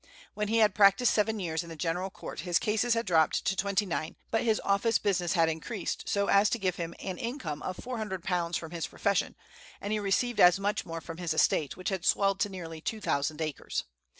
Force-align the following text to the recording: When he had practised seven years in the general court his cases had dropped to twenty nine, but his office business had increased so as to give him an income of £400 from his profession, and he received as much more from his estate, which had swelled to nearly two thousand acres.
When 0.33 0.47
he 0.47 0.57
had 0.57 0.73
practised 0.73 1.13
seven 1.13 1.39
years 1.39 1.61
in 1.61 1.69
the 1.69 1.75
general 1.75 2.09
court 2.09 2.39
his 2.39 2.57
cases 2.57 2.95
had 2.95 3.05
dropped 3.05 3.45
to 3.45 3.55
twenty 3.55 3.85
nine, 3.85 4.15
but 4.31 4.41
his 4.43 4.59
office 4.61 4.97
business 4.97 5.33
had 5.33 5.47
increased 5.47 6.09
so 6.09 6.25
as 6.25 6.49
to 6.49 6.57
give 6.57 6.77
him 6.77 6.95
an 6.99 7.19
income 7.19 7.61
of 7.61 7.77
£400 7.77 8.57
from 8.57 8.71
his 8.71 8.87
profession, 8.87 9.35
and 9.79 9.93
he 9.93 9.99
received 9.99 10.39
as 10.39 10.59
much 10.59 10.87
more 10.87 11.01
from 11.01 11.17
his 11.17 11.35
estate, 11.35 11.77
which 11.77 11.89
had 11.89 12.03
swelled 12.03 12.39
to 12.39 12.49
nearly 12.49 12.81
two 12.81 12.99
thousand 12.99 13.43
acres. 13.43 13.83